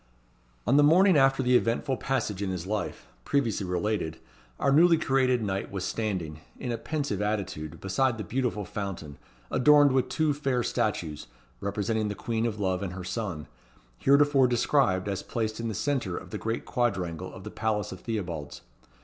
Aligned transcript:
On 0.65 0.77
the 0.77 0.83
morning 0.83 1.15
after 1.15 1.43
the 1.43 1.55
eventful 1.55 1.97
passage 1.97 2.41
in 2.41 2.49
his 2.49 2.65
life, 2.65 3.07
previously 3.23 3.67
related, 3.67 4.17
our 4.59 4.71
newly 4.71 4.97
created 4.97 5.43
knight 5.43 5.69
was 5.69 5.83
standing, 5.83 6.39
in 6.57 6.71
a 6.71 6.77
pensive 6.79 7.21
attitude, 7.21 7.79
beside 7.79 8.17
the 8.17 8.23
beautiful 8.23 8.65
fountain, 8.65 9.19
adorned 9.51 9.91
with 9.91 10.09
two 10.09 10.33
fair 10.33 10.63
statues, 10.63 11.27
representing 11.59 12.07
the 12.07 12.15
Queen 12.15 12.47
of 12.47 12.59
Love 12.59 12.81
and 12.81 12.93
her 12.93 13.03
son, 13.03 13.45
heretofore 13.99 14.47
described 14.47 15.07
as 15.07 15.21
placed 15.21 15.59
in 15.59 15.67
the 15.67 15.75
centre 15.75 16.17
of 16.17 16.31
the 16.31 16.39
great 16.39 16.65
quadrangle 16.65 17.31
of 17.31 17.43
the 17.43 17.51
Palace 17.51 17.91
of 17.91 17.99
Theobalds. 18.01 18.61